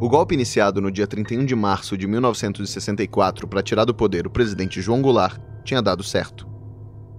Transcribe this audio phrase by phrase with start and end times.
[0.00, 4.30] O golpe iniciado no dia 31 de março de 1964 para tirar do poder o
[4.30, 6.48] presidente João Goulart tinha dado certo.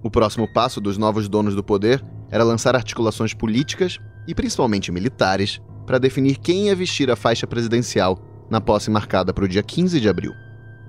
[0.02, 5.60] O próximo passo dos novos donos do poder era lançar articulações políticas e principalmente militares
[5.86, 8.18] para definir quem ia vestir a faixa presidencial
[8.50, 10.32] na posse marcada para o dia 15 de abril.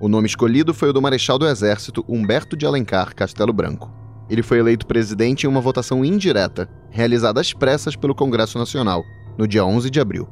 [0.00, 3.88] O nome escolhido foi o do Marechal do Exército Humberto de Alencar Castelo Branco.
[4.28, 9.04] Ele foi eleito presidente em uma votação indireta, realizada às pressas pelo Congresso Nacional,
[9.38, 10.26] no dia 11 de abril.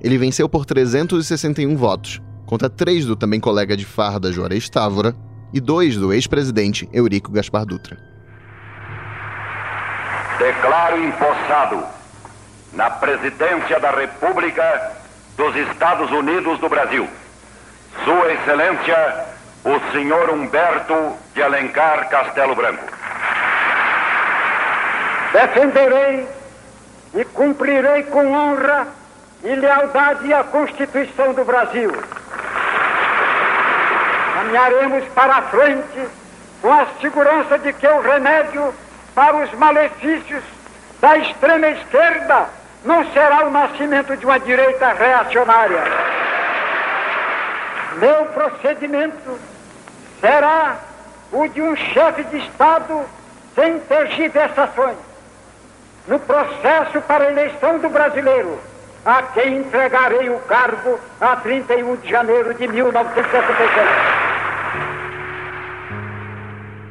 [0.00, 5.14] Ele venceu por 361 votos, contra três do também colega de farda Juarez Távora
[5.52, 7.98] e dois do ex-presidente Eurico Gaspar Dutra.
[10.38, 11.82] Declaro empossado
[12.72, 14.92] na presidência da República
[15.36, 17.08] dos Estados Unidos do Brasil,
[18.04, 19.26] Sua Excelência,
[19.64, 20.94] o senhor Humberto
[21.34, 22.84] de Alencar Castelo Branco.
[25.32, 26.26] Defenderei
[27.14, 28.97] e cumprirei com honra
[29.42, 31.92] e lealdade à Constituição do Brasil.
[34.34, 36.08] Caminharemos para a frente
[36.60, 38.74] com a segurança de que o remédio
[39.14, 40.42] para os malefícios
[41.00, 42.46] da extrema esquerda
[42.84, 45.82] não será o nascimento de uma direita reacionária.
[47.96, 49.38] Meu procedimento
[50.20, 50.76] será
[51.32, 53.04] o de um chefe de Estado
[53.54, 54.96] sem tergiversações.
[56.06, 58.58] No processo para a eleição do brasileiro,
[59.08, 63.70] a quem entregarei o cargo a 31 de janeiro de 1976.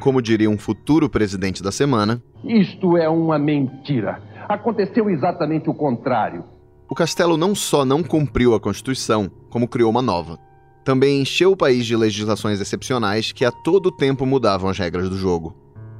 [0.00, 4.20] Como diria um futuro presidente da semana, isto é uma mentira.
[4.48, 6.42] Aconteceu exatamente o contrário.
[6.88, 10.40] O Castelo não só não cumpriu a Constituição, como criou uma nova.
[10.84, 15.16] Também encheu o país de legislações excepcionais que a todo tempo mudavam as regras do
[15.16, 15.54] jogo.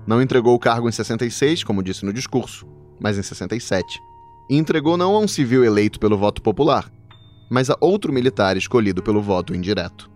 [0.05, 2.67] Não entregou o cargo em 66, como disse no discurso,
[2.99, 4.01] mas em 67
[4.49, 6.91] e entregou não a um civil eleito pelo voto popular,
[7.51, 10.11] mas a outro militar escolhido pelo voto indireto.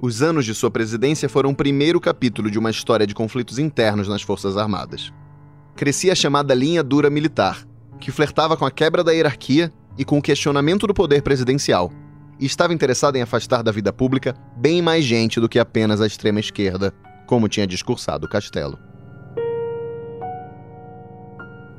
[0.00, 4.08] Os anos de sua presidência foram o primeiro capítulo de uma história de conflitos internos
[4.08, 5.12] nas Forças Armadas.
[5.74, 7.66] Crescia a chamada linha dura militar,
[7.98, 11.90] que flertava com a quebra da hierarquia e com o questionamento do poder presidencial,
[12.38, 16.06] e estava interessada em afastar da vida pública bem mais gente do que apenas a
[16.06, 16.92] extrema esquerda,
[17.26, 18.78] como tinha discursado Castelo.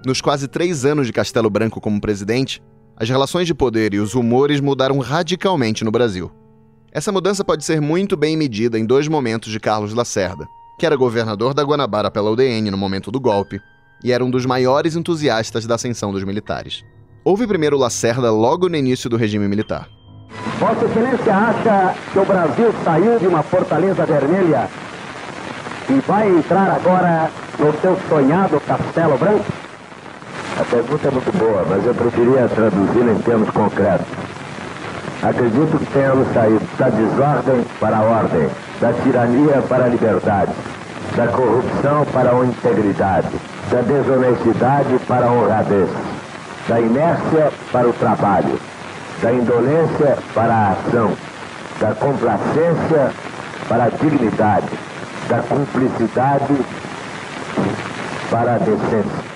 [0.05, 2.61] Nos quase três anos de Castelo Branco como presidente,
[2.95, 6.31] as relações de poder e os rumores mudaram radicalmente no Brasil.
[6.91, 10.47] Essa mudança pode ser muito bem medida em dois momentos de Carlos Lacerda,
[10.79, 13.59] que era governador da Guanabara pela UDN no momento do golpe
[14.03, 16.83] e era um dos maiores entusiastas da ascensão dos militares.
[17.23, 19.89] Houve primeiro Lacerda logo no início do regime militar.
[20.59, 24.69] Vossa Excelência acha que o Brasil saiu de uma fortaleza vermelha
[25.89, 29.66] e vai entrar agora no seu sonhado Castelo Branco?
[30.55, 34.07] A pergunta é muito boa, mas eu preferia traduzi-la em termos concretos.
[35.21, 38.49] Acredito que tenhamos saído da desordem para a ordem,
[38.79, 40.51] da tirania para a liberdade,
[41.15, 43.29] da corrupção para a integridade,
[43.71, 45.89] da desonestidade para a honradez,
[46.67, 48.59] da inércia para o trabalho,
[49.21, 51.13] da indolência para a ação,
[51.79, 53.11] da complacência
[53.67, 54.69] para a dignidade,
[55.27, 56.57] da cumplicidade
[58.29, 59.26] para a decência.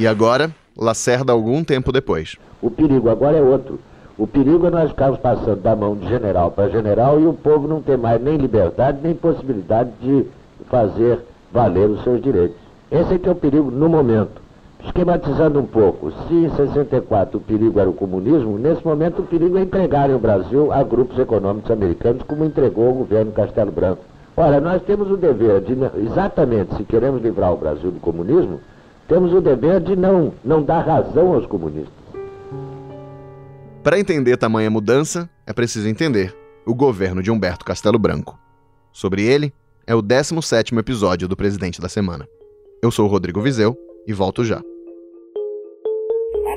[0.00, 2.36] E agora, Lacerda algum tempo depois.
[2.62, 3.78] O perigo agora é outro.
[4.16, 7.68] O perigo é nós ficarmos passando da mão de general para general e o povo
[7.68, 10.24] não ter mais nem liberdade, nem possibilidade de
[10.70, 11.18] fazer
[11.52, 12.56] valer os seus direitos.
[12.90, 14.40] Esse é que é o perigo no momento.
[14.82, 19.58] Esquematizando um pouco, se em 64 o perigo era o comunismo, nesse momento o perigo
[19.58, 24.02] é entregarem o Brasil a grupos econômicos americanos, como entregou o governo Castelo Branco.
[24.34, 28.60] Ora, nós temos o dever de, exatamente, se queremos livrar o Brasil do comunismo,
[29.10, 31.92] temos o dever de não, não dar razão aos comunistas.
[33.82, 36.32] Para entender tamanha mudança, é preciso entender
[36.64, 38.38] o governo de Humberto Castelo Branco.
[38.92, 39.52] Sobre ele,
[39.84, 42.24] é o 17º episódio do Presidente da Semana.
[42.80, 43.76] Eu sou o Rodrigo Vizeu
[44.06, 44.58] e volto já.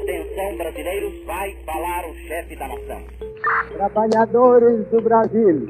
[0.02, 3.04] Atenção, brasileiros, vai falar o chefe da nação.
[3.78, 5.70] Trabalhadores do Brasil.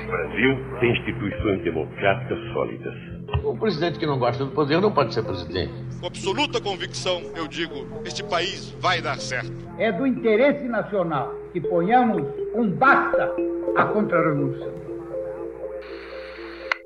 [0.00, 3.17] O Brasil tem instituições democráticas sólidas.
[3.44, 5.72] Um presidente que não gosta do poder não pode ser presidente.
[6.00, 9.52] Com absoluta convicção, eu digo: este país vai dar certo.
[9.78, 12.22] É do interesse nacional que ponhamos
[12.54, 13.32] um basta
[13.76, 14.72] à contra-revolução.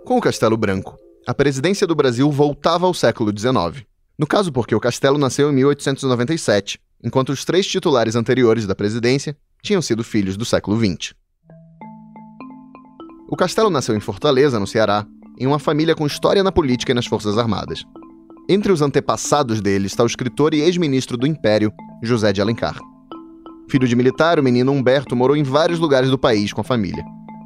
[0.05, 3.87] Com o Castelo Branco, a presidência do Brasil voltava ao século XIX.
[4.19, 9.37] No caso, porque o Castelo nasceu em 1897, enquanto os três titulares anteriores da presidência
[9.63, 11.15] tinham sido filhos do século XX.
[13.29, 15.07] O Castelo nasceu em Fortaleza, no Ceará,
[15.39, 17.85] em uma família com história na política e nas Forças Armadas.
[18.49, 22.79] Entre os antepassados dele está o escritor e ex-ministro do Império, José de Alencar.
[23.69, 27.05] Filho de militar, o menino Humberto morou em vários lugares do país com a família.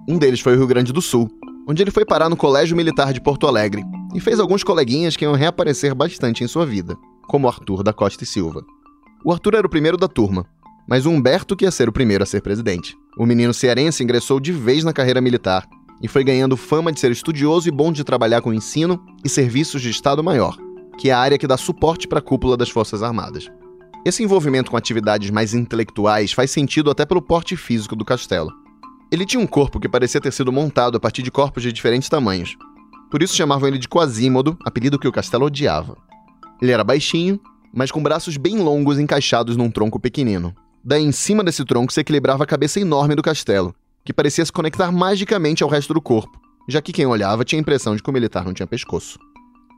[0.09, 1.29] Um deles foi o Rio Grande do Sul,
[1.69, 3.83] onde ele foi parar no Colégio Militar de Porto Alegre
[4.15, 6.97] e fez alguns coleguinhas que iam reaparecer bastante em sua vida,
[7.29, 8.65] como Arthur da Costa e Silva.
[9.25, 10.47] O Arthur era o primeiro da turma,
[10.89, 12.97] mas o Humberto que ia ser o primeiro a ser presidente.
[13.19, 15.67] O menino cearense ingressou de vez na carreira militar
[16.03, 19.81] e foi ganhando fama de ser estudioso e bom de trabalhar com ensino e serviços
[19.81, 20.57] de Estado Maior,
[20.99, 23.51] que é a área que dá suporte para a cúpula das Forças Armadas.
[24.05, 28.53] Esse envolvimento com atividades mais intelectuais faz sentido até pelo porte físico do castelo.
[29.11, 32.09] Ele tinha um corpo que parecia ter sido montado a partir de corpos de diferentes
[32.09, 32.57] tamanhos.
[33.11, 35.97] Por isso chamavam ele de Quasímodo, apelido que o castelo odiava.
[36.61, 37.41] Ele era baixinho,
[37.73, 40.55] mas com braços bem longos encaixados num tronco pequenino.
[40.85, 43.75] Daí em cima desse tronco se equilibrava a cabeça enorme do castelo,
[44.07, 47.61] que parecia se conectar magicamente ao resto do corpo, já que quem olhava tinha a
[47.61, 49.19] impressão de que o militar não tinha pescoço.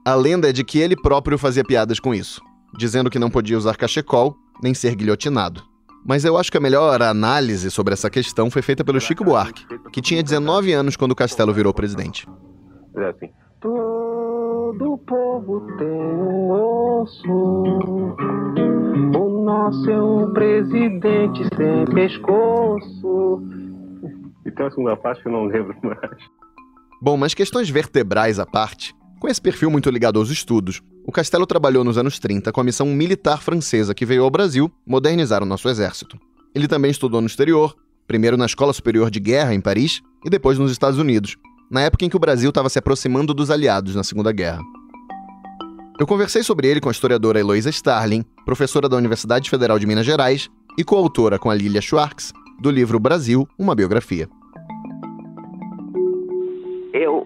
[0.05, 2.43] A lenda é de que ele próprio fazia piadas com isso,
[2.77, 5.63] dizendo que não podia usar cachecol nem ser guilhotinado.
[6.07, 9.67] Mas eu acho que a melhor análise sobre essa questão foi feita pelo Chico Buarque,
[9.93, 12.27] que tinha 19 anos quando Castelo virou presidente.
[12.97, 13.31] É assim.
[13.61, 16.51] Todo povo tem um
[17.03, 17.33] osso.
[19.17, 23.43] O nosso é um presidente sem pescoço.
[24.49, 26.23] E tem a segunda parte que eu não lembro mais.
[27.03, 31.47] Bom, mas questões vertebrais à parte, com esse perfil muito ligado aos estudos, o Castelo
[31.47, 35.47] trabalhou nos anos 30 com a missão militar francesa que veio ao Brasil modernizar o
[35.47, 36.19] nosso exército.
[36.55, 40.59] Ele também estudou no exterior, primeiro na Escola Superior de Guerra em Paris e depois
[40.59, 41.37] nos Estados Unidos,
[41.71, 44.63] na época em que o Brasil estava se aproximando dos aliados na Segunda Guerra.
[46.01, 50.07] Eu conversei sobre ele com a historiadora Eloisa Starling, professora da Universidade Federal de Minas
[50.07, 50.49] Gerais
[50.79, 54.29] e coautora com a Lilia Schwartz do livro Brasil, uma biografia.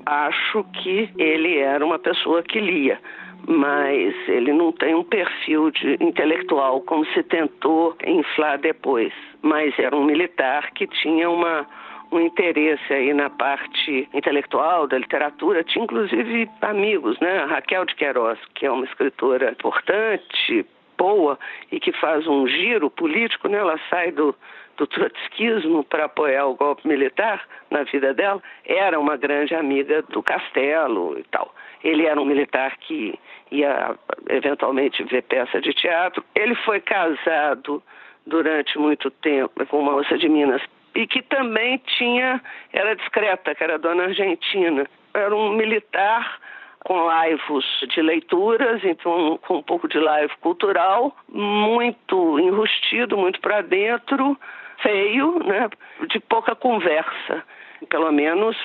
[0.07, 2.99] Acho que ele era uma pessoa que lia,
[3.47, 9.13] mas ele não tem um perfil de intelectual como se tentou inflar depois.
[9.43, 11.67] Mas era um militar que tinha uma
[12.13, 17.39] um interesse aí na parte intelectual da literatura, tinha inclusive amigos, né?
[17.39, 20.67] A Raquel de Queiroz, que é uma escritora importante,
[20.99, 21.39] boa
[21.71, 23.59] e que faz um giro político, né?
[23.59, 24.35] Ela sai do
[24.77, 30.23] do trotskismo para apoiar o golpe militar na vida dela, era uma grande amiga do
[30.23, 31.55] Castelo e tal.
[31.83, 33.19] Ele era um militar que
[33.51, 33.95] ia
[34.29, 36.25] eventualmente ver peça de teatro.
[36.35, 37.83] Ele foi casado
[38.27, 40.63] durante muito tempo com uma moça de Minas
[40.95, 42.41] e que também tinha,
[42.73, 44.87] era discreta, que era dona Argentina.
[45.15, 46.39] Era um militar
[46.85, 47.65] com laivos
[47.95, 54.37] de leituras, então com um pouco de laivo cultural, muito enrustido, muito para dentro,
[54.83, 55.69] feio, né?
[56.09, 57.45] de pouca conversa,
[57.89, 58.57] pelo menos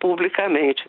[0.00, 0.88] publicamente.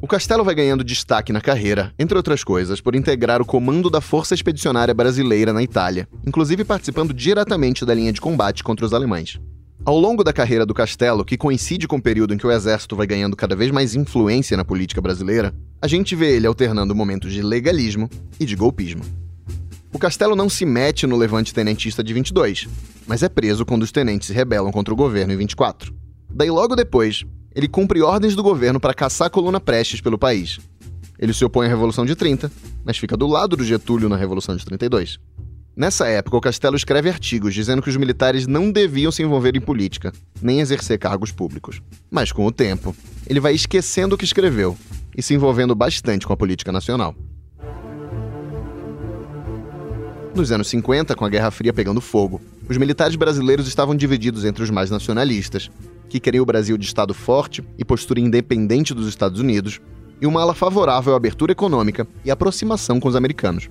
[0.00, 4.00] O Castelo vai ganhando destaque na carreira, entre outras coisas, por integrar o comando da
[4.00, 9.40] Força Expedicionária Brasileira na Itália, inclusive participando diretamente da linha de combate contra os alemães.
[9.88, 12.94] Ao longo da carreira do Castelo, que coincide com o período em que o exército
[12.94, 17.32] vai ganhando cada vez mais influência na política brasileira, a gente vê ele alternando momentos
[17.32, 18.06] de legalismo
[18.38, 19.02] e de golpismo.
[19.90, 22.68] O Castelo não se mete no levante tenentista de 22,
[23.06, 25.90] mas é preso quando os tenentes se rebelam contra o governo em 24.
[26.28, 27.24] Daí logo depois,
[27.54, 30.60] ele cumpre ordens do governo para caçar a coluna Prestes pelo país.
[31.18, 32.52] Ele se opõe à Revolução de 30,
[32.84, 35.18] mas fica do lado do Getúlio na Revolução de 32.
[35.78, 39.60] Nessa época, o Castelo escreve artigos dizendo que os militares não deviam se envolver em
[39.60, 41.80] política, nem exercer cargos públicos.
[42.10, 42.96] Mas com o tempo,
[43.28, 44.76] ele vai esquecendo o que escreveu
[45.16, 47.14] e se envolvendo bastante com a política nacional.
[50.34, 54.64] Nos anos 50, com a Guerra Fria pegando fogo, os militares brasileiros estavam divididos entre
[54.64, 55.70] os mais nacionalistas,
[56.08, 59.80] que queriam o Brasil de Estado forte e postura independente dos Estados Unidos,
[60.20, 63.70] e uma ala favorável à abertura econômica e aproximação com os americanos.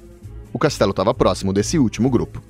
[0.51, 2.41] O Castelo estava próximo desse último grupo.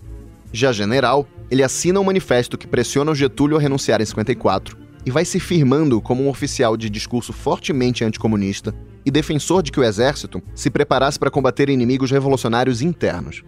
[0.51, 5.11] Já general, ele assina um manifesto que pressiona o Getúlio a renunciar em 54 e
[5.11, 8.73] vai se firmando como um oficial de discurso fortemente anticomunista
[9.05, 13.43] e defensor de que o exército se preparasse para combater inimigos revolucionários internos.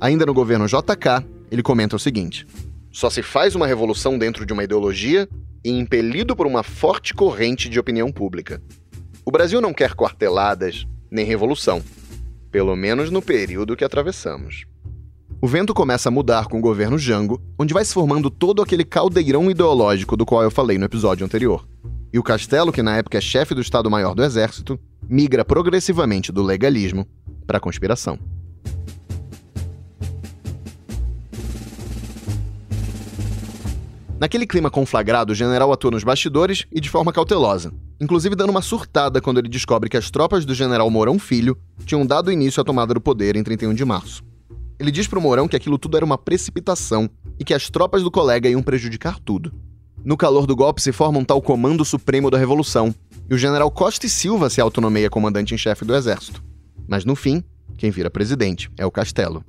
[0.00, 2.46] Ainda no governo JK, ele comenta o seguinte:
[2.90, 5.28] só se faz uma revolução dentro de uma ideologia
[5.64, 8.60] e impelido por uma forte corrente de opinião pública.
[9.24, 11.80] O Brasil não quer quarteladas nem revolução,
[12.52, 14.66] pelo menos no período que atravessamos.
[15.40, 18.84] O vento começa a mudar com o governo Jango, onde vai se formando todo aquele
[18.84, 21.66] caldeirão ideológico do qual eu falei no episódio anterior.
[22.12, 24.78] E o Castelo, que na época é chefe do Estado-Maior do Exército,
[25.08, 27.08] migra progressivamente do legalismo
[27.46, 28.18] para a conspiração.
[34.22, 38.62] Naquele clima conflagrado, o general atua nos bastidores e de forma cautelosa, inclusive dando uma
[38.62, 42.64] surtada quando ele descobre que as tropas do general Mourão Filho tinham dado início à
[42.64, 44.22] tomada do poder em 31 de março.
[44.78, 48.12] Ele diz pro Mourão que aquilo tudo era uma precipitação e que as tropas do
[48.12, 49.52] colega iam prejudicar tudo.
[50.04, 52.94] No calor do golpe se forma um tal Comando Supremo da Revolução,
[53.28, 56.44] e o general Costa e Silva se autonomeia comandante em chefe do exército.
[56.86, 57.42] Mas no fim,
[57.76, 59.44] quem vira presidente é o Castelo.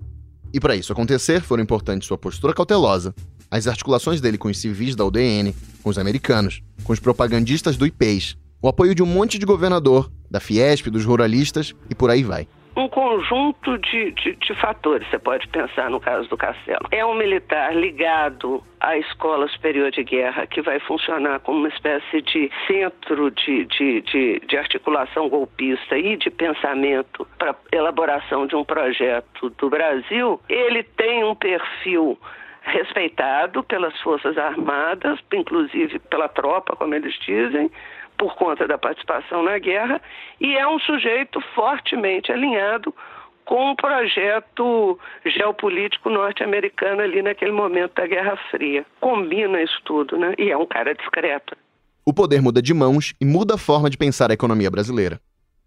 [0.52, 3.14] E para isso acontecer, foram importantes sua postura cautelosa,
[3.54, 7.86] as articulações dele com os civis da UDN, com os americanos, com os propagandistas do
[7.86, 12.24] IPES, o apoio de um monte de governador, da Fiesp, dos ruralistas e por aí
[12.24, 16.88] vai um conjunto de, de, de, fatores, você pode pensar no caso do Castelo.
[16.90, 22.24] É um militar ligado à Escola Superior de Guerra, que vai funcionar como uma espécie
[22.24, 28.66] de centro de, de, de, de articulação golpista e de pensamento para elaboração de um
[28.66, 30.42] projeto do Brasil.
[30.50, 32.18] Ele tem um perfil
[32.64, 37.70] respeitado pelas Forças Armadas, inclusive pela tropa, como eles dizem,
[38.18, 40.02] por conta da participação na guerra,
[40.40, 42.94] e é um sujeito fortemente alinhado
[43.46, 48.86] com o projeto geopolítico norte-americano ali naquele momento da Guerra Fria.
[49.02, 50.34] Combina isso tudo, né?
[50.38, 51.58] E é um cara discreto.
[52.06, 55.20] O poder muda de mãos e muda a forma de pensar a economia brasileira.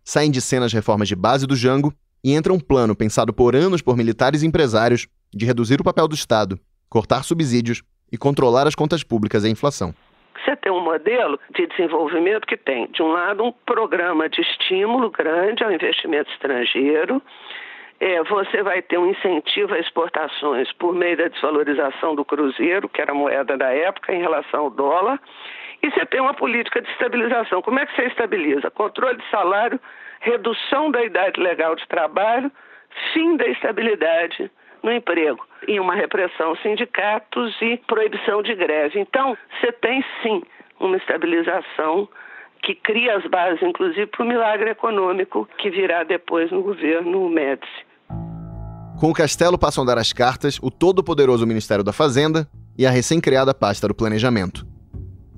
[0.03, 1.93] Saem de cena as reformas de base do Jango
[2.25, 6.09] e entra um plano pensado por anos por militares e empresários de reduzir o papel
[6.09, 9.95] do Estado, cortar subsídios e controlar as contas públicas e a inflação.
[10.45, 15.11] Você tem um modelo de desenvolvimento que tem, de um lado, um programa de estímulo
[15.11, 17.21] grande ao investimento estrangeiro.
[17.99, 23.01] É, você vai ter um incentivo a exportações por meio da desvalorização do cruzeiro, que
[23.01, 25.19] era a moeda da época, em relação ao dólar.
[25.83, 27.63] E você tem uma política de estabilização.
[27.63, 28.71] Como é que você estabiliza?
[28.71, 29.81] Controle de salário,
[30.21, 32.53] redução da idade legal de trabalho,
[33.13, 34.51] fim da estabilidade
[34.83, 38.99] no emprego e uma repressão aos sindicatos e proibição de greve.
[39.01, 40.43] Então, você tem sim
[40.81, 42.09] uma estabilização
[42.63, 47.87] que cria as bases, inclusive, para o milagre econômico que virá depois no governo Médici.
[48.99, 52.91] Com o Castelo passam a dar as cartas o todo-poderoso Ministério da Fazenda e a
[52.91, 54.67] recém-criada pasta do Planejamento.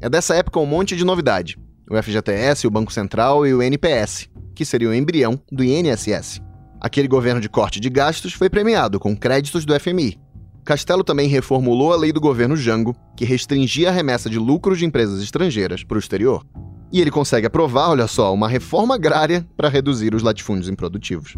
[0.00, 1.58] É dessa época um monte de novidade:
[1.90, 6.40] o FGTS, o Banco Central e o NPS, que seria o embrião do INSS.
[6.80, 10.18] Aquele governo de corte de gastos foi premiado com créditos do FMI.
[10.64, 14.84] Castelo também reformulou a lei do governo Jango, que restringia a remessa de lucros de
[14.84, 16.44] empresas estrangeiras para o exterior.
[16.92, 21.36] E ele consegue aprovar, olha só, uma reforma agrária para reduzir os latifúndios improdutivos.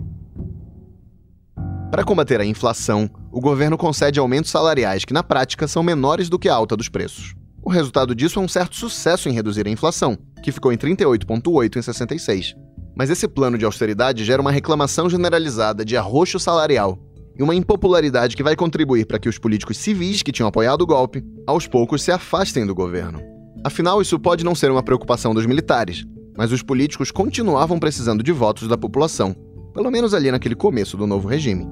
[1.90, 6.38] Para combater a inflação, o governo concede aumentos salariais que, na prática, são menores do
[6.38, 7.34] que a alta dos preços.
[7.62, 11.76] O resultado disso é um certo sucesso em reduzir a inflação, que ficou em 38,8
[11.76, 12.54] em 66,
[13.00, 16.98] mas esse plano de austeridade gera uma reclamação generalizada de arroxo salarial
[17.34, 20.86] e uma impopularidade que vai contribuir para que os políticos civis que tinham apoiado o
[20.86, 23.18] golpe, aos poucos se afastem do governo.
[23.64, 26.04] Afinal, isso pode não ser uma preocupação dos militares,
[26.36, 29.34] mas os políticos continuavam precisando de votos da população,
[29.72, 31.66] pelo menos ali naquele começo do novo regime.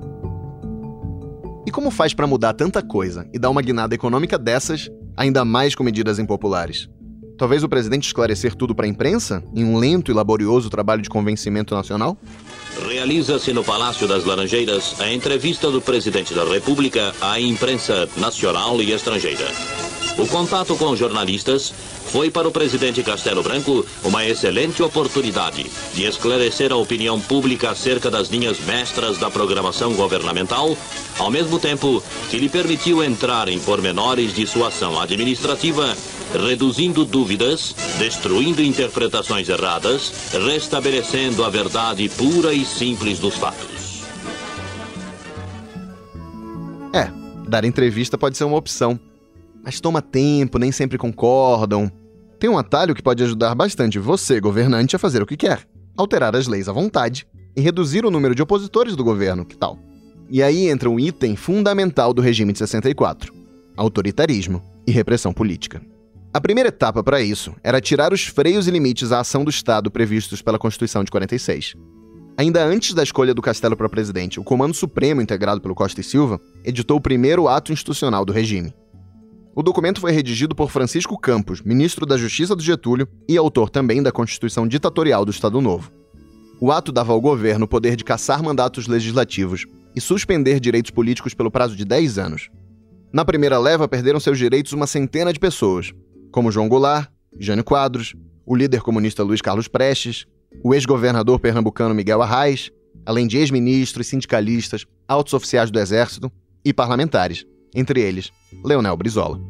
[1.67, 5.75] E como faz para mudar tanta coisa e dar uma guinada econômica dessas, ainda mais
[5.75, 6.89] com medidas impopulares?
[7.39, 11.09] Talvez o presidente esclarecer tudo para a imprensa, em um lento e laborioso trabalho de
[11.09, 12.19] convencimento nacional?
[12.89, 18.91] Realiza-se no Palácio das Laranjeiras a entrevista do presidente da República à imprensa nacional e
[18.91, 19.47] estrangeira.
[20.19, 21.73] O contato com jornalistas
[22.11, 25.65] foi para o presidente Castelo Branco uma excelente oportunidade
[25.95, 30.77] de esclarecer a opinião pública acerca das linhas mestras da programação governamental,
[31.21, 35.95] ao mesmo tempo que lhe permitiu entrar em pormenores de sua ação administrativa
[36.33, 44.03] reduzindo dúvidas, destruindo interpretações erradas, restabelecendo a verdade pura e simples dos fatos.
[46.93, 47.11] É,
[47.49, 48.99] dar entrevista pode ser uma opção.
[49.65, 51.91] Mas toma tempo, nem sempre concordam.
[52.39, 55.67] Tem um atalho que pode ajudar bastante você, governante, a fazer o que quer:
[55.97, 59.79] alterar as leis à vontade e reduzir o número de opositores do governo, que tal?
[60.31, 63.35] E aí entra um item fundamental do regime de 64:
[63.77, 65.83] autoritarismo e repressão política.
[66.33, 69.91] A primeira etapa para isso era tirar os freios e limites à ação do Estado
[69.91, 71.75] previstos pela Constituição de 46.
[72.37, 76.05] Ainda antes da escolha do Castelo para presidente, o Comando Supremo, integrado pelo Costa e
[76.05, 78.75] Silva, editou o primeiro ato institucional do regime.
[79.57, 84.03] O documento foi redigido por Francisco Campos, ministro da Justiça do Getúlio e autor também
[84.03, 85.91] da Constituição Ditatorial do Estado Novo.
[86.61, 89.65] O ato dava ao governo o poder de caçar mandatos legislativos
[89.97, 92.51] e suspender direitos políticos pelo prazo de 10 anos.
[93.13, 95.93] Na primeira leva, perderam seus direitos uma centena de pessoas,
[96.31, 100.27] como João Goulart, Jânio Quadros, o líder comunista Luiz Carlos Prestes,
[100.63, 102.71] o ex-governador pernambucano Miguel Arraes,
[103.05, 106.31] além de ex-ministros, sindicalistas, altos oficiais do Exército
[106.65, 108.31] e parlamentares, entre eles
[108.65, 109.41] Leonel Brizola.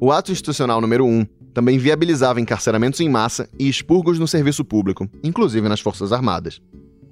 [0.00, 5.08] O ato institucional número 1 também viabilizava encarceramentos em massa e expurgos no serviço público,
[5.22, 6.60] inclusive nas Forças Armadas.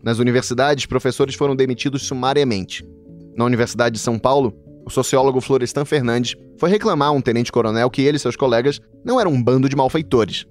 [0.03, 2.89] Nas universidades, professores foram demitidos sumariamente.
[3.37, 4.55] Na Universidade de São Paulo,
[4.89, 9.21] o sociólogo Florestan Fernandes foi reclamar a um tenente-coronel que ele e seus colegas não
[9.21, 10.47] eram um bando de malfeitores.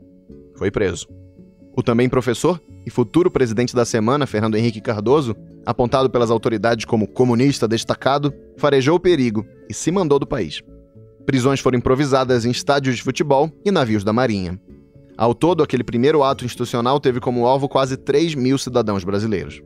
[0.56, 1.08] Foi preso.
[1.76, 7.08] O também professor e futuro presidente da semana, Fernando Henrique Cardoso, apontado pelas autoridades como
[7.08, 10.62] comunista destacado, farejou o perigo e se mandou do país.
[11.26, 14.62] Prisões foram improvisadas em estádios de futebol e navios da Marinha.
[15.18, 19.64] Ao todo, aquele primeiro ato institucional teve como alvo quase 3 mil cidadãos brasileiros.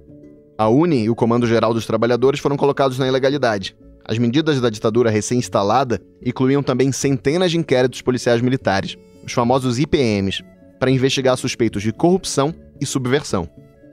[0.58, 3.76] A UNE e o Comando Geral dos Trabalhadores foram colocados na ilegalidade.
[4.06, 10.44] As medidas da ditadura recém-instalada incluíam também centenas de inquéritos policiais militares, os famosos IPMs,
[10.80, 13.48] para investigar suspeitos de corrupção e subversão.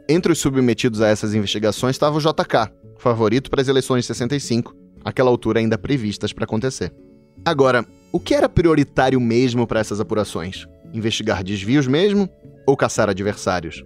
[0.09, 4.75] Entre os submetidos a essas investigações estava o JK, favorito para as eleições de 65,
[5.05, 6.93] aquela altura ainda previstas para acontecer.
[7.45, 10.67] Agora, o que era prioritário mesmo para essas apurações?
[10.95, 12.29] Investigar desvios mesmo
[12.67, 13.85] ou caçar adversários?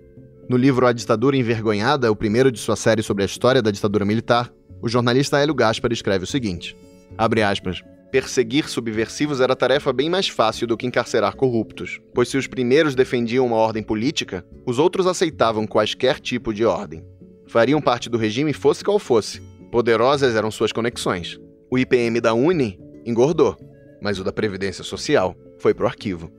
[0.48, 4.04] No livro A Ditadura Envergonhada, o primeiro de sua série sobre a história da ditadura
[4.04, 4.52] militar,
[4.82, 6.76] o jornalista Hélio Gaspar escreve o seguinte:
[7.16, 7.82] abre aspas.
[8.10, 12.94] Perseguir subversivos era tarefa bem mais fácil do que encarcerar corruptos, pois se os primeiros
[12.94, 17.02] defendiam uma ordem política, os outros aceitavam quaisquer tipo de ordem.
[17.46, 19.40] Fariam parte do regime fosse qual fosse.
[19.70, 21.40] Poderosas eram suas conexões.
[21.70, 23.56] O IPM da Uni engordou,
[23.98, 26.30] mas o da Previdência Social foi pro arquivo.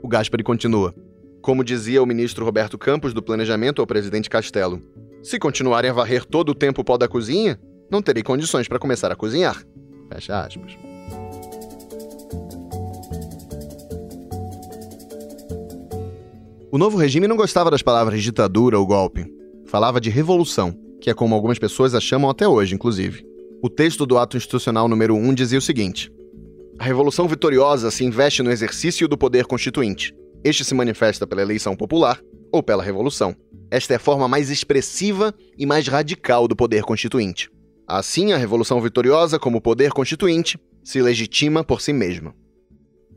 [0.00, 0.94] O Gaspari continua.
[1.42, 4.80] Como dizia o ministro Roberto Campos do Planejamento ao presidente Castelo,
[5.22, 7.60] se continuarem a varrer todo o tempo o pó da cozinha,
[7.90, 9.62] não terei condições para começar a cozinhar.
[10.12, 10.76] Fecha aspas.
[16.72, 19.26] O novo regime não gostava das palavras ditadura ou golpe.
[19.66, 23.24] Falava de revolução, que é como algumas pessoas a chamam até hoje, inclusive.
[23.62, 26.10] O texto do ato institucional número 1 dizia o seguinte:
[26.78, 30.14] A revolução vitoriosa se investe no exercício do poder constituinte.
[30.42, 32.20] Este se manifesta pela eleição popular
[32.52, 33.34] ou pela revolução.
[33.70, 37.50] Esta é a forma mais expressiva e mais radical do poder constituinte.
[37.86, 42.34] Assim, a revolução vitoriosa, como poder constituinte, se legitima por si mesma.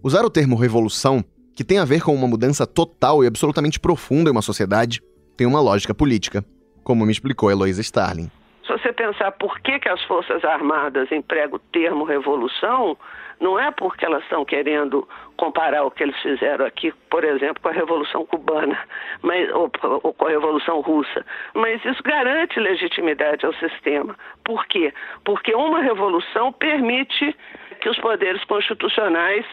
[0.03, 1.23] Usar o termo revolução,
[1.55, 5.01] que tem a ver com uma mudança total e absolutamente profunda em uma sociedade,
[5.37, 6.43] tem uma lógica política,
[6.83, 8.29] como me explicou Eloísa Starling.
[8.65, 12.97] Se você pensar por que, que as Forças Armadas empregam o termo revolução,
[13.39, 17.69] não é porque elas estão querendo comparar o que eles fizeram aqui, por exemplo, com
[17.69, 18.77] a Revolução Cubana
[19.21, 19.71] mas, ou,
[20.03, 24.15] ou, com a Revolução Russa, mas isso garante legitimidade ao sistema.
[24.43, 24.93] Por quê?
[25.23, 27.35] Porque uma revolução permite
[27.79, 29.45] que os poderes constitucionais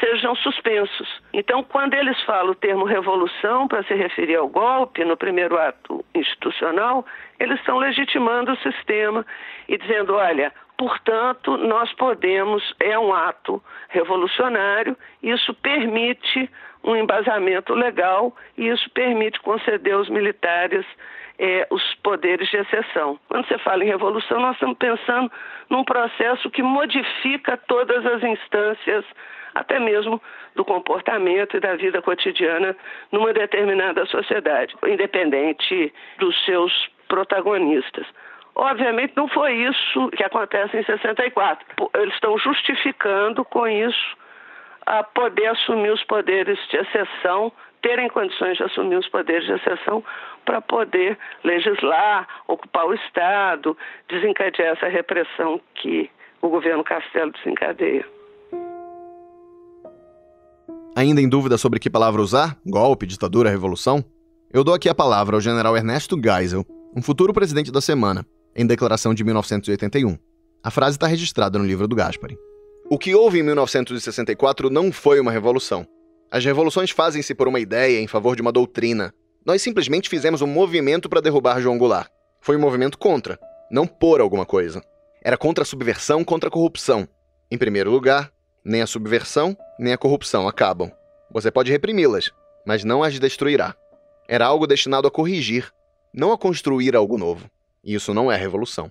[0.00, 1.22] sejam suspensos.
[1.32, 6.04] Então, quando eles falam o termo revolução para se referir ao golpe no primeiro ato
[6.14, 7.04] institucional,
[7.38, 9.24] eles estão legitimando o sistema
[9.68, 16.50] e dizendo: olha, portanto, nós podemos, é um ato revolucionário, isso permite
[16.82, 20.86] um embasamento legal e isso permite conceder aos militares
[21.38, 23.18] é, os poderes de exceção.
[23.28, 25.30] Quando você fala em revolução, nós estamos pensando
[25.70, 29.04] num processo que modifica todas as instâncias,
[29.54, 30.20] até mesmo
[30.54, 32.76] do comportamento e da vida cotidiana
[33.12, 36.72] numa determinada sociedade, independente dos seus
[37.08, 38.06] protagonistas.
[38.54, 41.64] Obviamente não foi isso que acontece em 64.
[41.94, 44.16] Eles estão justificando com isso
[44.84, 50.02] a poder assumir os poderes de exceção, terem condições de assumir os poderes de exceção
[50.44, 53.76] para poder legislar, ocupar o Estado,
[54.08, 58.04] desencadear essa repressão que o governo Castelo desencadeia.
[60.96, 62.56] Ainda em dúvida sobre que palavra usar?
[62.66, 64.02] Golpe, ditadura, revolução?
[64.52, 66.64] Eu dou aqui a palavra ao general Ernesto Geisel,
[66.96, 70.16] um futuro presidente da semana, em declaração de 1981.
[70.62, 72.36] A frase está registrada no livro do Gaspari.
[72.90, 75.86] O que houve em 1964 não foi uma revolução.
[76.30, 79.12] As revoluções fazem-se por uma ideia em favor de uma doutrina.
[79.44, 82.08] Nós simplesmente fizemos um movimento para derrubar João Goulart.
[82.40, 83.38] Foi um movimento contra,
[83.70, 84.82] não por alguma coisa.
[85.22, 87.06] Era contra a subversão, contra a corrupção.
[87.50, 88.32] Em primeiro lugar,
[88.64, 90.90] nem a subversão, nem a corrupção acabam.
[91.30, 92.30] Você pode reprimi-las,
[92.66, 93.74] mas não as destruirá.
[94.28, 95.70] Era algo destinado a corrigir,
[96.14, 97.50] não a construir algo novo.
[97.84, 98.90] Isso não é revolução.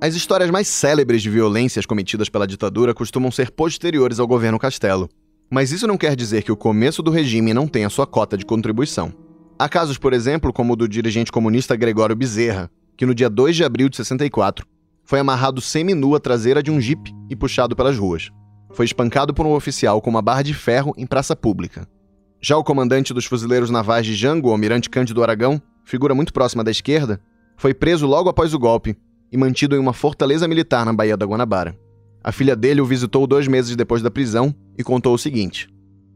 [0.00, 5.08] As histórias mais célebres de violências cometidas pela ditadura costumam ser posteriores ao governo Castelo.
[5.50, 8.46] Mas isso não quer dizer que o começo do regime não tenha sua cota de
[8.46, 9.12] contribuição.
[9.58, 13.56] Há casos, por exemplo, como o do dirigente comunista Gregório Bezerra, que no dia 2
[13.56, 14.64] de abril de 64
[15.02, 18.30] foi amarrado semi-nu à traseira de um jipe e puxado pelas ruas.
[18.72, 21.88] Foi espancado por um oficial com uma barra de ferro em praça pública.
[22.40, 26.70] Já o comandante dos fuzileiros navais de Jango, almirante Cândido Aragão, figura muito próxima da
[26.70, 27.20] esquerda,
[27.56, 28.96] foi preso logo após o golpe
[29.32, 31.76] e mantido em uma fortaleza militar na Baía da Guanabara.
[32.22, 35.68] A filha dele o visitou dois meses depois da prisão e contou o seguinte: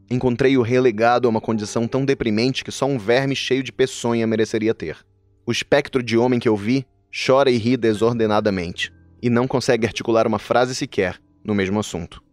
[0.09, 4.73] encontrei-o relegado a uma condição tão deprimente que só um verme cheio de peçonha mereceria
[4.73, 4.97] ter.
[5.45, 10.25] O espectro de homem que eu vi chora e ri desordenadamente, e não consegue articular
[10.25, 12.23] uma frase sequer no mesmo assunto.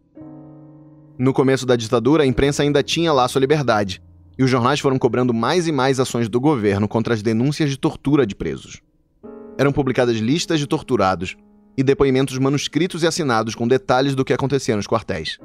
[1.17, 4.01] No começo da ditadura, a imprensa ainda tinha lá sua liberdade,
[4.37, 7.77] e os jornais foram cobrando mais e mais ações do governo contra as denúncias de
[7.77, 8.81] tortura de presos.
[9.57, 11.35] Eram publicadas listas de torturados
[11.77, 15.37] e depoimentos manuscritos e assinados com detalhes do que acontecia nos quartéis.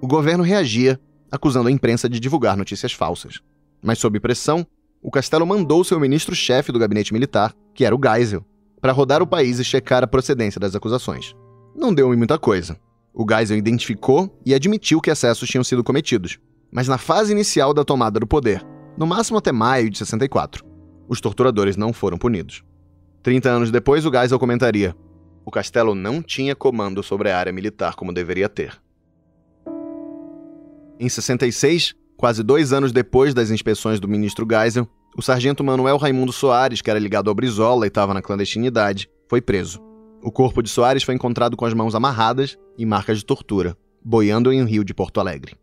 [0.00, 0.98] O governo reagia,
[1.30, 3.40] acusando a imprensa de divulgar notícias falsas.
[3.82, 4.66] Mas, sob pressão,
[5.02, 8.44] o Castelo mandou seu ministro-chefe do gabinete militar, que era o Geisel,
[8.80, 11.34] para rodar o país e checar a procedência das acusações.
[11.74, 12.76] Não deu em muita coisa.
[13.12, 16.38] O Geisel identificou e admitiu que excessos tinham sido cometidos,
[16.70, 18.64] mas na fase inicial da tomada do poder,
[18.96, 20.64] no máximo até maio de 64.
[21.08, 22.62] Os torturadores não foram punidos.
[23.22, 24.94] Trinta anos depois, o Geisel comentaria:
[25.44, 28.80] o castelo não tinha comando sobre a área militar como deveria ter.
[30.98, 36.32] Em 66, quase dois anos depois das inspeções do ministro Geisel, o sargento Manuel Raimundo
[36.32, 39.89] Soares, que era ligado ao Brizola e estava na clandestinidade, foi preso.
[40.22, 44.52] O corpo de Soares foi encontrado com as mãos amarradas e marcas de tortura, boiando
[44.52, 45.56] em um rio de Porto Alegre.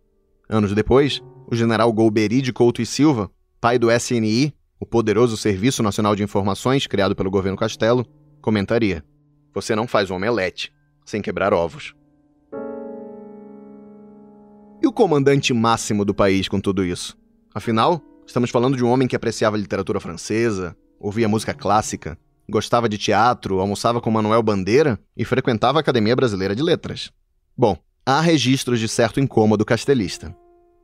[0.50, 3.30] Anos depois, o general Golbery de Couto e Silva,
[3.62, 8.04] pai do SNI, o poderoso Serviço Nacional de Informações criado pelo governo Castelo,
[8.42, 9.04] comentaria:
[9.54, 10.74] Você não faz um omelete
[11.06, 11.94] sem quebrar ovos.
[14.82, 17.16] E o comandante máximo do país com tudo isso?
[17.54, 22.18] Afinal, estamos falando de um homem que apreciava literatura francesa, ouvia música clássica,
[22.50, 27.12] gostava de teatro, almoçava com Manuel Bandeira e frequentava a Academia Brasileira de Letras.
[27.58, 30.36] Bom, há registros de certo incômodo castelista.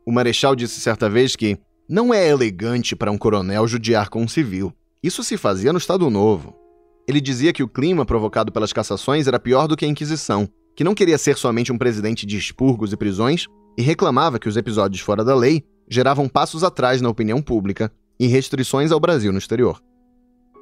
[0.05, 4.27] O marechal disse certa vez que não é elegante para um coronel judiar com um
[4.27, 4.73] civil.
[5.01, 6.55] Isso se fazia no Estado Novo.
[7.07, 10.83] Ele dizia que o clima provocado pelas cassações era pior do que a Inquisição, que
[10.83, 13.47] não queria ser somente um presidente de expurgos e prisões,
[13.77, 18.27] e reclamava que os episódios fora da lei geravam passos atrás na opinião pública e
[18.27, 19.81] restrições ao Brasil no exterior.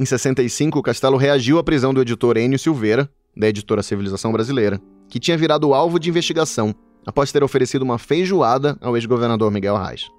[0.01, 4.81] Em 65, o Castelo reagiu à prisão do editor Enio Silveira, da editora Civilização Brasileira,
[5.07, 6.73] que tinha virado alvo de investigação
[7.05, 10.09] após ter oferecido uma feijoada ao ex-governador Miguel Reis.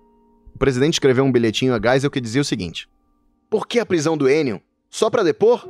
[0.54, 2.88] O presidente escreveu um bilhetinho a Geisel que dizia o seguinte:
[3.50, 4.62] Por que a prisão do Enio?
[4.88, 5.68] Só para depor?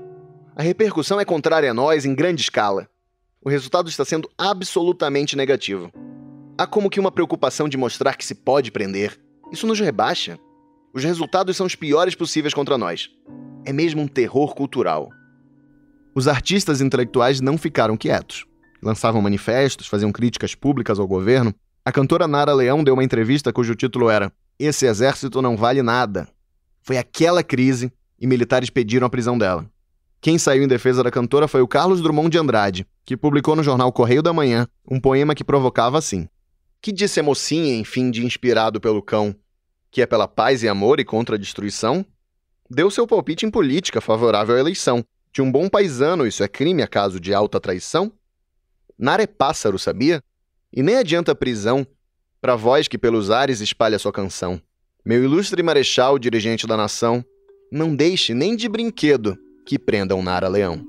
[0.55, 2.87] A repercussão é contrária a nós em grande escala.
[3.43, 5.91] O resultado está sendo absolutamente negativo.
[6.59, 9.19] Há como que uma preocupação de mostrar que se pode prender.
[9.51, 10.39] Isso nos rebaixa.
[10.93, 13.09] Os resultados são os piores possíveis contra nós.
[13.65, 15.09] É mesmo um terror cultural.
[16.15, 18.47] Os artistas intelectuais não ficaram quietos
[18.83, 23.75] lançavam manifestos, faziam críticas públicas ao governo, a cantora Nara Leão deu uma entrevista cujo
[23.75, 26.29] título era Esse exército não vale nada.
[26.83, 29.71] Foi aquela crise e militares pediram a prisão dela.
[30.21, 33.63] Quem saiu em defesa da cantora foi o Carlos Drummond de Andrade, que publicou no
[33.63, 36.29] jornal Correio da Manhã um poema que provocava assim:
[36.81, 39.35] Que disse a mocinha, enfim, de inspirado pelo cão,
[39.91, 42.05] que é pela paz e amor e contra a destruição?
[42.75, 45.05] Deu seu palpite em política favorável à eleição.
[45.31, 48.11] De um bom paisano, isso é crime acaso de alta traição?
[48.99, 50.23] Nara é pássaro, sabia?
[50.73, 51.87] E nem adianta prisão
[52.41, 54.59] para voz que pelos ares espalha sua canção.
[55.05, 57.23] Meu ilustre marechal, dirigente da nação,
[57.71, 60.83] não deixe nem de brinquedo que prendam Nara Leão.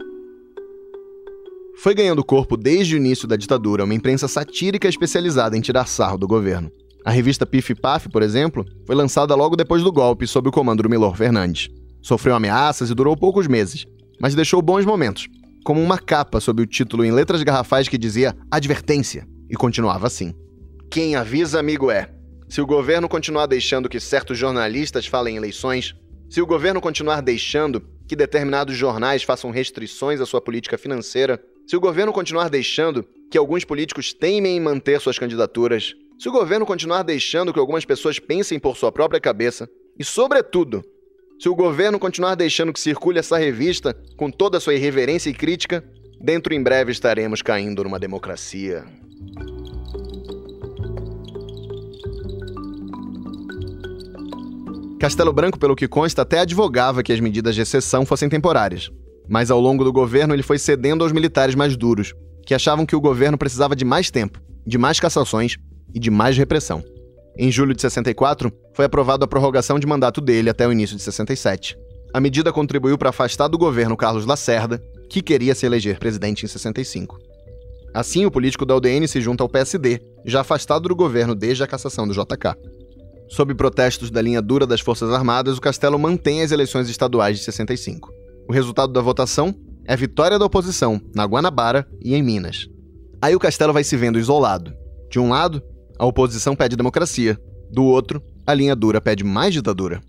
[1.79, 6.17] Foi ganhando corpo desde o início da ditadura uma imprensa satírica especializada em tirar sarro
[6.17, 6.71] do governo.
[7.05, 10.83] A revista Pif Paf, por exemplo, foi lançada logo depois do golpe sob o comando
[10.83, 11.69] do Milor Fernandes.
[12.01, 13.85] Sofreu ameaças e durou poucos meses,
[14.21, 15.27] mas deixou bons momentos,
[15.65, 20.33] como uma capa sob o título em letras garrafais que dizia Advertência, e continuava assim:
[20.89, 22.09] Quem avisa, amigo é.
[22.47, 25.95] Se o governo continuar deixando que certos jornalistas falem em eleições,
[26.29, 31.75] se o governo continuar deixando que determinados jornais façam restrições à sua política financeira, se
[31.75, 36.65] o governo continuar deixando que alguns políticos teimem em manter suas candidaturas, se o governo
[36.65, 40.84] continuar deixando que algumas pessoas pensem por sua própria cabeça, e, sobretudo,
[41.39, 45.34] se o governo continuar deixando que circule essa revista com toda a sua irreverência e
[45.34, 45.84] crítica,
[46.21, 48.86] dentro em breve estaremos caindo numa democracia.
[54.99, 58.89] Castelo Branco, pelo que consta, até advogava que as medidas de exceção fossem temporárias.
[59.28, 62.13] Mas ao longo do governo ele foi cedendo aos militares mais duros,
[62.45, 65.58] que achavam que o governo precisava de mais tempo, de mais cassações
[65.93, 66.83] e de mais repressão.
[67.35, 71.01] Em julho de 64, foi aprovada a prorrogação de mandato dele até o início de
[71.01, 71.75] 67.
[72.13, 76.47] A medida contribuiu para afastar do governo Carlos Lacerda, que queria se eleger presidente em
[76.47, 77.17] 65.
[77.93, 81.67] Assim, o político da UDN se junta ao PSD, já afastado do governo desde a
[81.67, 82.55] cassação do JK.
[83.29, 87.45] Sob protestos da linha dura das Forças Armadas, o Castelo mantém as eleições estaduais de
[87.45, 88.11] 65.
[88.47, 92.67] O resultado da votação é a vitória da oposição na Guanabara e em Minas.
[93.21, 94.73] Aí o Castelo vai se vendo isolado.
[95.09, 95.63] De um lado,
[96.03, 97.39] a oposição pede democracia.
[97.71, 100.01] Do outro, a linha dura pede mais ditadura.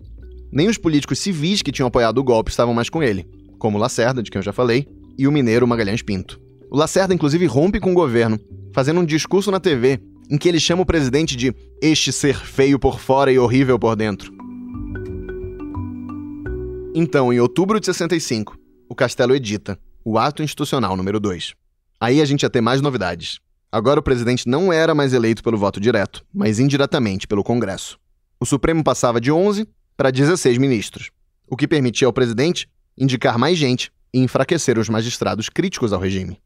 [0.51, 3.25] Nem os políticos civis que tinham apoiado o golpe estavam mais com ele,
[3.57, 4.85] como Lacerda, de quem eu já falei,
[5.17, 6.37] e o mineiro Magalhães Pinto.
[6.69, 8.37] O Lacerda, inclusive, rompe com o governo,
[8.73, 12.77] fazendo um discurso na TV em que ele chama o presidente de este ser feio
[12.77, 14.33] por fora e horrível por dentro.
[16.93, 18.57] Então, em outubro de 65,
[18.89, 21.53] o Castelo edita o Ato Institucional número 2.
[22.01, 23.39] Aí a gente ia ter mais novidades.
[23.75, 27.99] Agora o presidente não era mais eleito pelo voto direto, mas indiretamente pelo Congresso.
[28.39, 31.11] O Supremo passava de 11 para 16 ministros,
[31.45, 36.39] o que permitia ao presidente indicar mais gente e enfraquecer os magistrados críticos ao regime.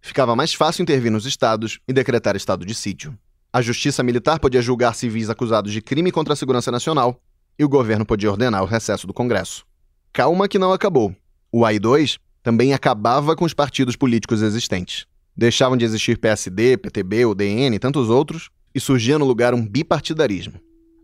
[0.00, 3.18] Ficava mais fácil intervir nos estados e decretar estado de sítio.
[3.52, 7.20] A justiça militar podia julgar civis acusados de crime contra a segurança nacional
[7.58, 9.66] e o governo podia ordenar o recesso do Congresso.
[10.12, 11.12] Calma que não acabou.
[11.50, 15.08] O AI-2 também acabava com os partidos políticos existentes.
[15.38, 20.54] Deixavam de existir PSD, PTB, UDN e tantos outros, e surgia no lugar um bipartidarismo.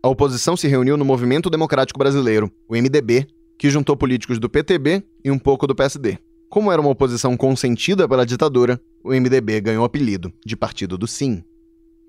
[0.03, 5.01] A oposição se reuniu no Movimento Democrático Brasileiro, o MDB, que juntou políticos do PTB
[5.23, 6.17] e um pouco do PSD.
[6.49, 11.07] Como era uma oposição consentida pela ditadura, o MDB ganhou o apelido de Partido do
[11.07, 11.41] Sim.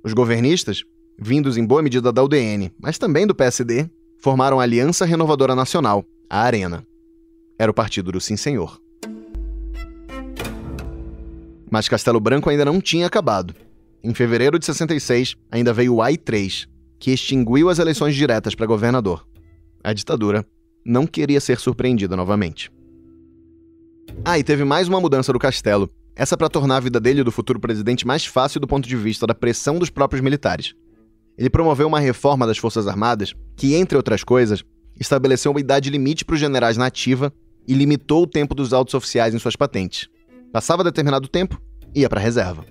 [0.02, 0.82] Os governistas,
[1.16, 6.04] vindos em boa medida da UDN, mas também do PSD, formaram a Aliança Renovadora Nacional,
[6.28, 6.84] a Arena.
[7.56, 8.80] Era o partido do Sim Senhor.
[11.70, 13.54] Mas Castelo Branco ainda não tinha acabado.
[14.02, 19.26] Em fevereiro de 66, ainda veio o AI-3, que extinguiu as eleições diretas para governador.
[19.82, 20.46] A ditadura
[20.84, 22.70] não queria ser surpreendida novamente.
[24.24, 25.90] Ah, e teve mais uma mudança do Castelo.
[26.14, 28.96] Essa para tornar a vida dele e do futuro presidente mais fácil do ponto de
[28.96, 30.74] vista da pressão dos próprios militares.
[31.36, 34.64] Ele promoveu uma reforma das Forças Armadas que, entre outras coisas,
[34.98, 37.32] estabeleceu uma idade limite para os generais na ativa
[37.68, 40.08] e limitou o tempo dos altos oficiais em suas patentes.
[40.52, 41.60] Passava determinado tempo,
[41.94, 42.64] ia para a reserva.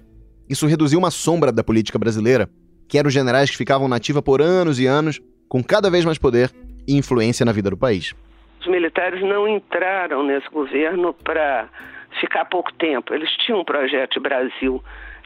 [0.50, 2.50] Isso reduziu uma sombra da política brasileira,
[2.88, 6.06] que eram os generais que ficavam na ativa por anos e anos, com cada vez
[6.06, 6.52] mais poder
[6.88, 8.14] e influência na vida do país.
[8.62, 11.70] Os militares não entraram nesse governo para
[12.20, 13.14] ficar pouco tempo.
[13.14, 14.84] Eles tinham um projeto de Brasil.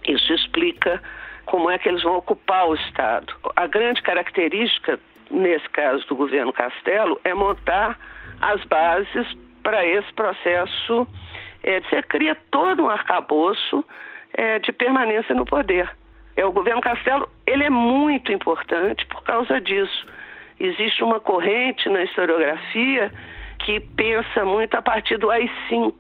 [0.08, 1.02] Isso explica
[1.46, 3.34] como é que eles vão ocupar o Estado.
[3.56, 5.00] A grande característica,
[5.32, 7.98] nesse caso do governo Castelo, é montar
[8.42, 9.28] as bases
[9.64, 11.08] para esse processo.
[11.64, 13.84] É, você cria todo um arcabouço
[14.34, 15.90] é, de permanência no poder.
[16.36, 20.08] É, o governo Castelo ele é muito importante por causa disso.
[20.60, 23.12] Existe uma corrente na historiografia
[23.60, 25.94] que pensa muito a partir do AI-5.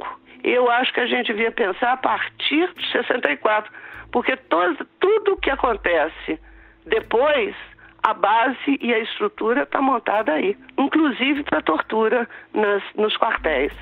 [0.44, 3.72] Eu acho que a gente devia pensar a partir de 64,
[4.12, 6.40] porque todo, tudo que acontece
[6.86, 7.56] depois,
[8.02, 13.74] a base e a estrutura está montada aí, inclusive para tortura nas, nos quartéis.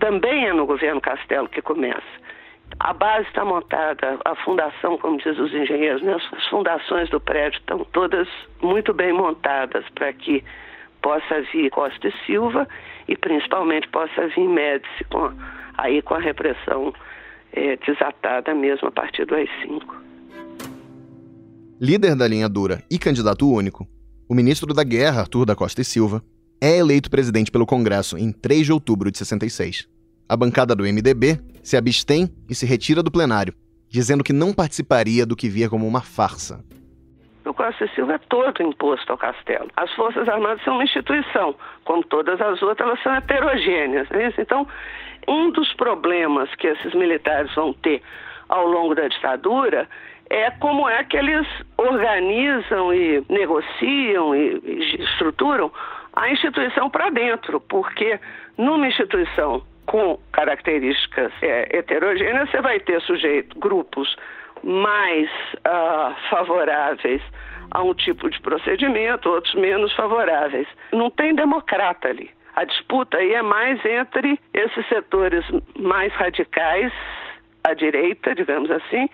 [0.00, 2.02] Também é no governo Castelo que começa.
[2.78, 6.14] A base está montada, a fundação, como diz os engenheiros, né?
[6.14, 8.26] as fundações do prédio estão todas
[8.62, 10.42] muito bem montadas para que
[11.02, 12.66] possa vir Costa e Silva
[13.08, 15.32] e principalmente possa vir Médici com,
[15.76, 16.94] aí com a repressão
[17.52, 19.82] é, desatada mesmo a partir do AI-5.
[21.80, 23.86] Líder da linha dura e candidato único,
[24.28, 26.22] o ministro da Guerra, Arthur da Costa e Silva,
[26.60, 29.88] é eleito presidente pelo Congresso em 3 de outubro de 66.
[30.28, 33.54] A bancada do MDB se abstém e se retira do plenário,
[33.88, 36.64] dizendo que não participaria do que via como uma farsa.
[37.44, 39.68] O Costa Silva é todo imposto ao castelo.
[39.76, 44.08] As Forças Armadas são uma instituição, como todas as outras, elas são heterogêneas.
[44.10, 44.32] Né?
[44.38, 44.66] Então,
[45.26, 48.02] um dos problemas que esses militares vão ter
[48.48, 49.88] ao longo da ditadura
[50.28, 51.46] é como é que eles
[51.76, 55.72] organizam e negociam e estruturam
[56.20, 58.20] a instituição para dentro, porque
[58.58, 64.14] numa instituição com características é, heterogêneas, você vai ter sujeito, grupos
[64.62, 65.30] mais
[65.66, 67.22] uh, favoráveis
[67.70, 70.68] a um tipo de procedimento, outros menos favoráveis.
[70.92, 72.30] Não tem democrata ali.
[72.54, 75.44] A disputa aí é mais entre esses setores
[75.78, 76.92] mais radicais,
[77.64, 79.08] à direita, digamos assim,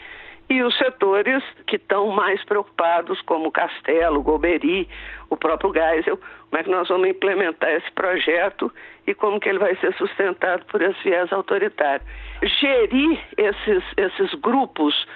[0.49, 4.89] e os setores que estão mais preocupados, como Castelo, Golbery,
[5.29, 6.19] o próprio Geisel,
[6.51, 8.73] como é que nós vamos implementar esse projeto
[9.07, 12.07] e como que ele vai ser sustentado por esse viés autoritário.
[12.43, 15.07] Gerir esses, esses grupos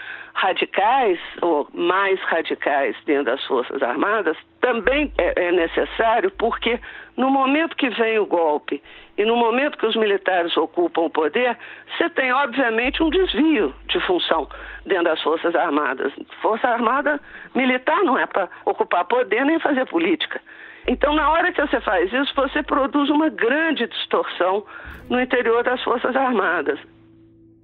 [0.40, 6.80] radicais ou mais radicais dentro das Forças Armadas também é, é, necessário porque
[7.16, 8.82] no momento que vem o golpe
[9.18, 11.58] e no momento que os militares ocupam o poder,
[11.90, 14.48] você tem obviamente um desvio de função
[14.86, 16.10] dentro das Forças Armadas.
[16.40, 17.20] Força Armada
[17.54, 20.40] militar não é para ocupar poder nem fazer política.
[20.86, 24.64] Então, na hora que você faz isso, você produz uma grande distorção
[25.10, 26.80] no interior das Forças Armadas.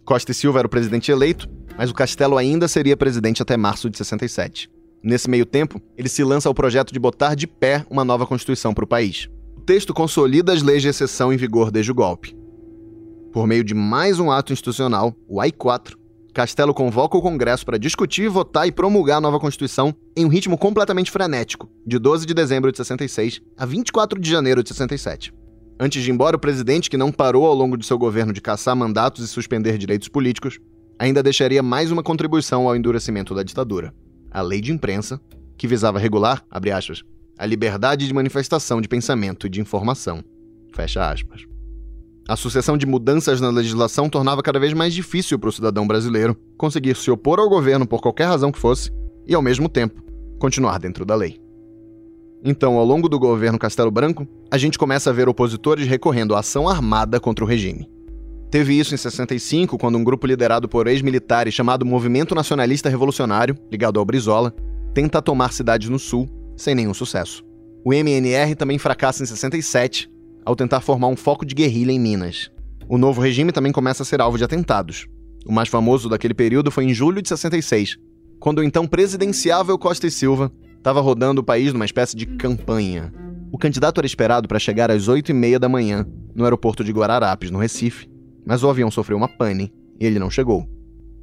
[0.05, 3.91] Costa e Silva era o presidente eleito, mas o Castelo ainda seria presidente até março
[3.91, 4.71] de 67.
[5.03, 8.75] Nesse meio tempo, ele se lança ao projeto de botar de pé uma nova Constituição
[8.75, 9.29] para o país.
[9.57, 12.37] O texto consolida as leis de exceção em vigor desde o golpe.
[13.33, 15.95] Por meio de mais um ato institucional, o AI-4,
[16.37, 20.59] Castelo convoca o Congresso para discutir, votar e promulgar a nova Constituição em um ritmo
[20.59, 25.33] completamente frenético, de 12 de dezembro de 66 a 24 de janeiro de 67.
[25.81, 28.43] Antes de ir embora, o presidente, que não parou ao longo de seu governo de
[28.43, 30.59] caçar mandatos e suspender direitos políticos,
[30.99, 33.95] ainda deixaria mais uma contribuição ao endurecimento da ditadura:
[34.31, 35.21] a lei de imprensa,
[35.57, 37.03] que visava regular, abre aspas,
[37.39, 40.23] a liberdade de manifestação de pensamento e de informação.
[40.73, 41.45] Fecha aspas.
[42.29, 46.37] A sucessão de mudanças na legislação tornava cada vez mais difícil para o cidadão brasileiro
[46.59, 48.91] conseguir se opor ao governo por qualquer razão que fosse
[49.27, 50.03] e, ao mesmo tempo,
[50.39, 51.41] continuar dentro da lei.
[52.45, 56.41] Então, ao longo do governo Castelo Branco, a gente começa a ver opositores recorrendo à
[56.41, 57.89] ação armada contra o regime.
[58.51, 63.99] Teve isso em 65, quando um grupo liderado por ex-militares chamado Movimento Nacionalista Revolucionário, ligado
[63.99, 64.55] ao Brizola,
[64.95, 67.45] tenta tomar cidades no sul, sem nenhum sucesso.
[67.85, 70.09] O MNR também fracassa em 67,
[70.45, 72.51] ao tentar formar um foco de guerrilha em Minas.
[72.89, 75.07] O novo regime também começa a ser alvo de atentados.
[75.45, 77.97] O mais famoso daquele período foi em julho de 66,
[78.39, 83.13] quando o então presidenciável Costa e Silva estava rodando o país numa espécie de campanha.
[83.53, 86.93] O candidato era esperado para chegar às 8 e meia da manhã no aeroporto de
[86.93, 88.09] Guararapes, no Recife,
[88.47, 90.67] mas o avião sofreu uma pane e ele não chegou.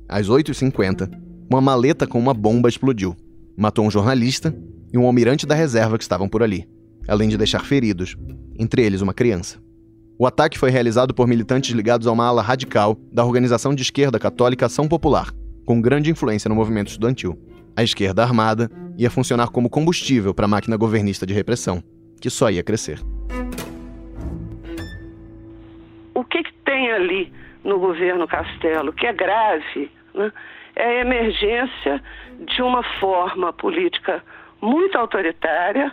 [0.08, 1.10] Às 8h50,
[1.50, 3.16] uma maleta com uma bomba explodiu.
[3.56, 4.54] Matou um jornalista
[4.92, 6.68] e um almirante da reserva que estavam por ali,
[7.08, 8.16] além de deixar feridos,
[8.60, 9.60] entre eles uma criança.
[10.18, 14.20] O ataque foi realizado por militantes ligados a uma ala radical da organização de esquerda
[14.20, 15.34] católica Ação Popular,
[15.66, 17.40] com grande influência no movimento estudantil.
[17.76, 21.84] A esquerda armada ia funcionar como combustível para a máquina governista de repressão,
[22.22, 23.02] que só ia crescer.
[26.14, 27.32] O que, que tem ali
[27.64, 30.32] no governo Castelo que é grave né?
[30.76, 32.02] é a emergência
[32.40, 34.24] de uma forma política
[34.60, 35.92] muito autoritária.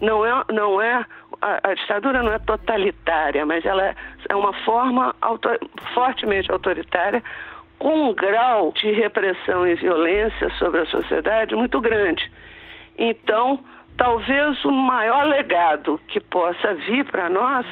[0.00, 1.04] Não é, não é
[1.40, 3.94] a, a, ditadura não é totalitária, mas ela é,
[4.28, 5.14] é uma forma
[5.94, 7.22] fortemente autoritária,
[7.78, 12.28] com um grau de repressão e violência sobre a sociedade muito grande.
[12.98, 13.60] Então,
[13.96, 17.66] talvez o maior legado que possa vir para nós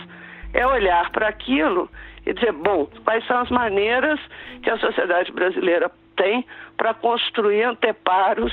[0.54, 1.90] é olhar para aquilo
[2.24, 4.18] e dizer, bom, quais são as maneiras
[4.62, 8.52] que a sociedade brasileira tem para construir anteparos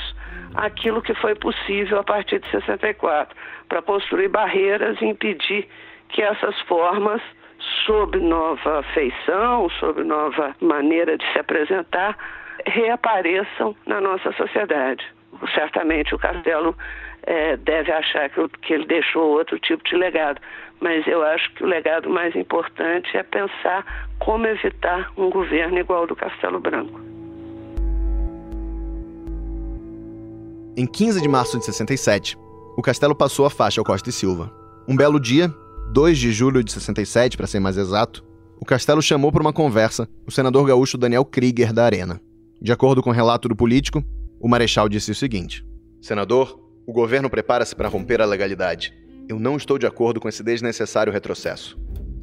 [0.56, 3.36] aquilo que foi possível a partir de 64,
[3.70, 5.68] para construir barreiras e impedir
[6.10, 7.22] que essas formas,
[7.86, 12.18] sob nova feição, sob nova maneira de se apresentar,
[12.66, 15.06] reapareçam na nossa sociedade.
[15.54, 16.76] Certamente o Castelo
[17.24, 20.42] é, deve achar que, que ele deixou outro tipo de legado,
[20.82, 26.02] mas eu acho que o legado mais importante é pensar como evitar um governo igual
[26.02, 27.00] ao do Castelo Branco.
[30.76, 32.36] Em 15 de março de 67,
[32.76, 34.52] o castelo passou a faixa ao Costa e Silva.
[34.88, 35.54] Um belo dia,
[35.94, 38.26] 2 de julho de 67, para ser mais exato,
[38.60, 42.20] o castelo chamou para uma conversa o senador gaúcho Daniel Krieger da Arena.
[42.60, 44.04] De acordo com o relato do político,
[44.40, 45.64] o marechal disse o seguinte:
[46.02, 48.94] Senador, o governo prepara-se para romper a legalidade.
[49.32, 51.80] Eu não estou de acordo com esse desnecessário retrocesso.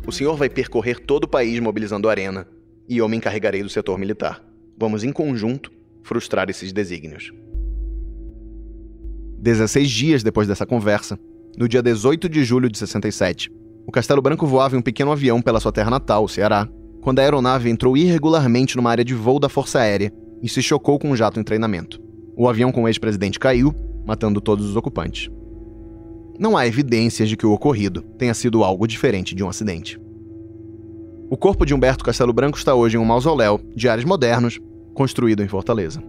[0.07, 2.47] O senhor vai percorrer todo o país mobilizando a arena,
[2.87, 4.44] e eu me encarregarei do setor militar.
[4.79, 7.33] Vamos, em conjunto, frustrar esses desígnios.
[9.38, 11.18] 16 dias depois dessa conversa,
[11.57, 13.51] no dia 18 de julho de 67,
[13.87, 16.68] o Castelo Branco voava em um pequeno avião pela sua terra natal, o Ceará,
[17.01, 20.99] quando a aeronave entrou irregularmente numa área de voo da Força Aérea e se chocou
[20.99, 21.99] com um jato em treinamento.
[22.37, 25.31] O avião com o ex-presidente caiu, matando todos os ocupantes.
[26.38, 30.01] Não há evidências de que o ocorrido tenha sido algo diferente de um acidente.
[31.29, 34.61] O corpo de Humberto Castelo Branco está hoje em um mausoléu de ares modernos,
[34.94, 36.01] construído em Fortaleza.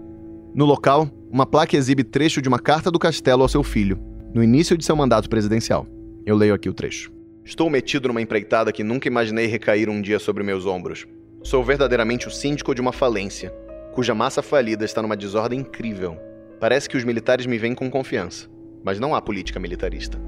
[0.53, 3.99] No local, uma placa exibe trecho de uma carta do castelo ao seu filho,
[4.31, 5.87] no início de seu mandato presidencial.
[6.23, 7.11] Eu leio aqui o trecho.
[7.43, 11.07] Estou metido numa empreitada que nunca imaginei recair um dia sobre meus ombros.
[11.41, 13.49] Sou verdadeiramente o síndico de uma falência,
[13.93, 16.15] cuja massa falida está numa desordem incrível.
[16.59, 18.47] Parece que os militares me veem com confiança,
[18.83, 20.19] mas não há política militarista.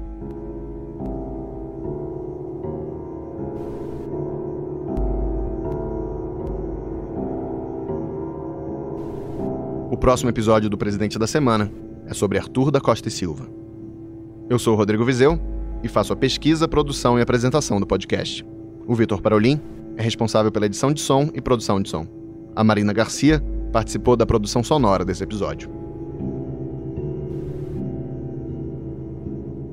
[9.90, 11.70] O próximo episódio do Presidente da Semana
[12.06, 13.46] é sobre Arthur da Costa e Silva.
[14.48, 15.38] Eu sou o Rodrigo Vizeu
[15.82, 18.44] e faço a pesquisa, produção e apresentação do podcast.
[18.86, 19.60] O Vitor Parolin
[19.96, 22.06] é responsável pela edição de som e produção de som.
[22.54, 23.42] A Marina Garcia
[23.72, 25.81] participou da produção sonora desse episódio.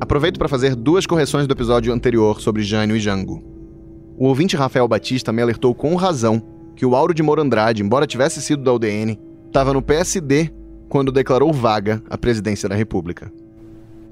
[0.02, 3.44] Aproveito para fazer duas correções do episódio anterior sobre Jânio e Jango.
[4.18, 6.42] O ouvinte Rafael Batista me alertou com razão
[6.74, 10.52] que o Auro de Moura Andrade, embora tivesse sido da UDN, estava no PSD
[10.88, 13.32] quando declarou vaga a presidência da República.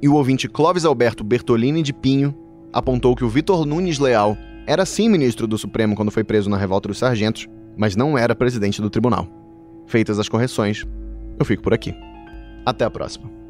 [0.02, 2.36] E o ouvinte Clóvis Alberto Bertolini de Pinho
[2.74, 6.58] apontou que o Vitor Nunes Leal era sim ministro do Supremo quando foi preso na
[6.58, 9.26] revolta dos sargentos, mas não era presidente do tribunal.
[9.88, 10.86] Feitas as correções,
[11.40, 11.96] eu fico por aqui.
[12.66, 13.47] Até a próxima.